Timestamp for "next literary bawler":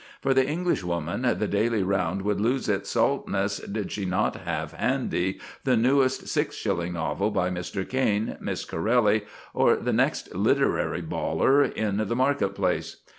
9.93-11.61